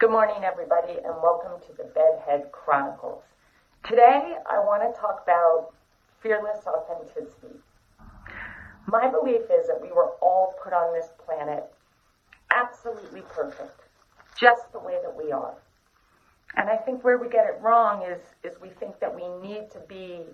Good 0.00 0.12
morning, 0.12 0.44
everybody, 0.44 0.94
and 0.94 1.14
welcome 1.22 1.60
to 1.60 1.76
the 1.76 1.84
Bedhead 1.84 2.50
Chronicles. 2.52 3.22
Today, 3.84 4.34
I 4.50 4.58
want 4.60 4.80
to 4.82 4.98
talk 4.98 5.20
about 5.22 5.74
fearless 6.22 6.64
authenticity. 6.66 7.60
My 8.86 9.10
belief 9.10 9.42
is 9.52 9.66
that 9.66 9.78
we 9.78 9.92
were 9.92 10.12
all 10.22 10.54
put 10.64 10.72
on 10.72 10.94
this 10.94 11.10
planet 11.22 11.64
absolutely 12.50 13.20
perfect, 13.28 13.78
just 14.40 14.72
the 14.72 14.78
way 14.78 14.96
that 15.02 15.14
we 15.14 15.32
are. 15.32 15.52
And 16.56 16.70
I 16.70 16.78
think 16.78 17.04
where 17.04 17.18
we 17.18 17.28
get 17.28 17.44
it 17.44 17.60
wrong 17.60 18.00
is, 18.00 18.22
is 18.42 18.58
we 18.58 18.70
think 18.70 19.00
that 19.00 19.14
we 19.14 19.28
need 19.46 19.70
to 19.72 19.80
be 19.86 20.24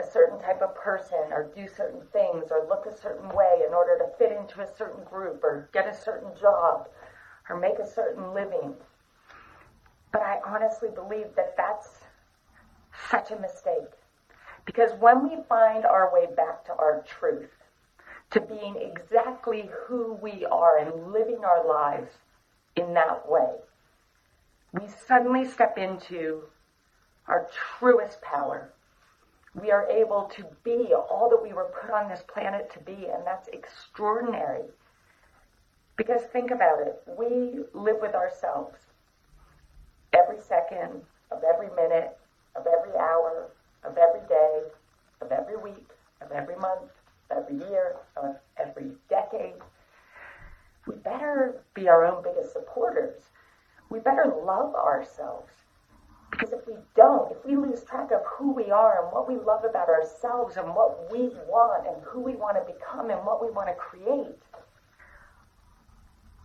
a 0.00 0.04
certain 0.04 0.40
type 0.40 0.62
of 0.62 0.74
person 0.74 1.30
or 1.30 1.48
do 1.54 1.68
certain 1.68 2.02
things 2.12 2.46
or 2.50 2.66
look 2.68 2.86
a 2.86 2.98
certain 3.00 3.28
way 3.28 3.62
in 3.64 3.72
order 3.72 3.98
to 3.98 4.18
fit 4.18 4.36
into 4.36 4.62
a 4.62 4.76
certain 4.76 5.04
group 5.04 5.44
or 5.44 5.70
get 5.72 5.86
a 5.86 5.94
certain 5.94 6.30
job 6.36 6.88
or 7.48 7.56
make 7.56 7.78
a 7.78 7.86
certain 7.86 8.34
living. 8.34 8.74
But 10.12 10.22
I 10.22 10.40
honestly 10.46 10.88
believe 10.94 11.34
that 11.36 11.56
that's 11.56 12.00
such 13.10 13.30
a 13.30 13.40
mistake. 13.40 13.92
Because 14.64 14.90
when 14.98 15.28
we 15.28 15.42
find 15.48 15.84
our 15.84 16.12
way 16.12 16.26
back 16.36 16.64
to 16.66 16.72
our 16.72 17.04
truth, 17.06 17.50
to 18.30 18.40
being 18.40 18.76
exactly 18.76 19.70
who 19.86 20.14
we 20.14 20.44
are 20.46 20.78
and 20.78 21.12
living 21.12 21.44
our 21.44 21.66
lives 21.66 22.10
in 22.74 22.92
that 22.94 23.28
way, 23.28 23.54
we 24.72 24.88
suddenly 24.88 25.44
step 25.44 25.78
into 25.78 26.42
our 27.28 27.48
truest 27.78 28.20
power. 28.22 28.72
We 29.54 29.70
are 29.70 29.88
able 29.88 30.24
to 30.34 30.44
be 30.64 30.92
all 30.92 31.30
that 31.30 31.42
we 31.42 31.52
were 31.52 31.72
put 31.80 31.90
on 31.90 32.08
this 32.08 32.22
planet 32.26 32.70
to 32.72 32.80
be, 32.80 33.06
and 33.06 33.24
that's 33.24 33.48
extraordinary. 33.48 34.64
Because 35.96 36.22
think 36.32 36.50
about 36.50 36.80
it, 36.80 37.00
we 37.18 37.64
live 37.72 37.96
with 38.02 38.14
ourselves 38.14 38.85
second 40.48 41.02
of 41.30 41.42
every 41.42 41.68
minute, 41.74 42.16
of 42.54 42.66
every 42.66 42.96
hour, 42.98 43.50
of 43.84 43.96
every 43.96 44.26
day, 44.28 44.62
of 45.20 45.32
every 45.32 45.56
week, 45.56 45.90
of 46.20 46.30
every 46.32 46.56
month, 46.56 46.90
of 47.30 47.44
every 47.44 47.58
year, 47.68 47.96
of 48.16 48.36
every 48.58 48.90
decade. 49.08 49.54
We 50.86 50.94
better 50.96 51.62
be 51.74 51.88
our 51.88 52.04
own 52.04 52.22
biggest 52.22 52.52
supporters. 52.52 53.22
We 53.90 53.98
better 54.00 54.32
love 54.44 54.74
ourselves. 54.74 55.52
Because 56.30 56.52
if 56.52 56.66
we 56.66 56.74
don't, 56.94 57.32
if 57.32 57.44
we 57.44 57.56
lose 57.56 57.82
track 57.84 58.10
of 58.10 58.20
who 58.26 58.52
we 58.52 58.70
are 58.70 59.02
and 59.02 59.12
what 59.12 59.28
we 59.28 59.36
love 59.36 59.64
about 59.64 59.88
ourselves 59.88 60.56
and 60.56 60.74
what 60.74 61.10
we 61.10 61.28
want 61.48 61.86
and 61.86 61.96
who 62.04 62.20
we 62.20 62.34
want 62.34 62.56
to 62.56 62.72
become 62.72 63.10
and 63.10 63.24
what 63.24 63.42
we 63.44 63.50
want 63.50 63.68
to 63.68 63.74
create, 63.74 64.42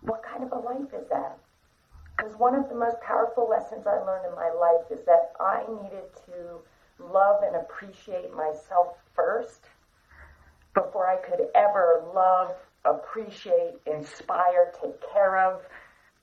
what 0.01 0.23
kind 0.23 0.43
of 0.43 0.51
a 0.51 0.59
life 0.59 0.93
is 0.93 1.07
that? 1.09 1.37
One 2.37 2.53
of 2.55 2.69
the 2.69 2.75
most 2.75 2.99
powerful 3.01 3.49
lessons 3.49 3.87
I 3.87 3.97
learned 3.99 4.27
in 4.27 4.35
my 4.35 4.51
life 4.51 4.91
is 4.91 5.03
that 5.05 5.33
I 5.39 5.63
needed 5.81 6.03
to 6.25 6.59
love 7.03 7.41
and 7.41 7.55
appreciate 7.55 8.31
myself 8.35 8.95
first 9.15 9.65
before 10.75 11.07
I 11.07 11.17
could 11.17 11.47
ever 11.55 12.03
love, 12.13 12.51
appreciate, 12.85 13.75
inspire, 13.87 14.71
take 14.79 14.95
care 15.11 15.37
of, 15.37 15.61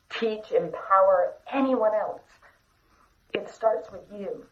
teach, 0.09 0.53
empower 0.53 1.35
anyone 1.53 1.95
else. 1.95 2.23
It 3.35 3.49
starts 3.49 3.91
with 3.91 4.05
you. 4.13 4.47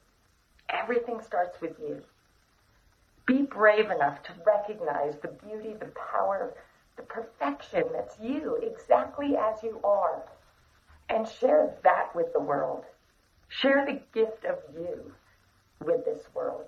Everything 0.68 1.20
starts 1.20 1.60
with 1.60 1.78
you. 1.78 2.02
Be 3.24 3.42
brave 3.42 3.90
enough 3.90 4.22
to 4.24 4.32
recognize 4.44 5.14
the 5.22 5.28
beauty, 5.28 5.74
the 5.78 5.92
power, 6.10 6.54
the 6.96 7.02
perfection 7.02 7.84
that's 7.92 8.16
you, 8.20 8.56
exactly 8.56 9.36
as 9.36 9.62
you 9.62 9.80
are. 9.84 10.24
And 11.08 11.26
share 11.28 11.76
that 11.84 12.14
with 12.14 12.32
the 12.32 12.40
world. 12.40 12.84
Share 13.48 13.86
the 13.86 14.00
gift 14.12 14.44
of 14.44 14.58
you 14.74 15.12
with 15.84 16.04
this 16.04 16.24
world. 16.34 16.66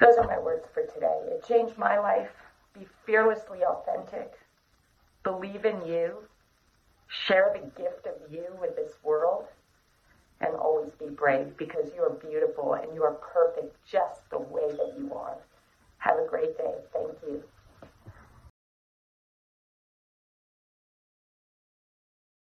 Those 0.00 0.16
are 0.18 0.26
my 0.26 0.38
words 0.38 0.66
for 0.74 0.84
today. 0.84 1.20
It 1.28 1.46
changed 1.46 1.78
my 1.78 1.98
life. 1.98 2.30
Be 2.74 2.86
fearlessly 3.04 3.60
authentic. 3.64 4.34
Believe 5.22 5.64
in 5.64 5.86
you. 5.86 6.18
Share 7.08 7.54
the 7.54 7.82
gift 7.82 8.06
of 8.06 8.32
you 8.32 8.44
with 8.60 8.76
this 8.76 8.92
world. 9.02 9.46
And 10.40 10.54
always 10.54 10.92
be 10.98 11.06
brave 11.06 11.56
because 11.56 11.90
you 11.94 12.02
are 12.02 12.10
beautiful 12.10 12.74
and 12.74 12.94
you 12.94 13.02
are 13.04 13.14
perfect 13.14 13.74
just 13.90 14.28
the 14.30 14.38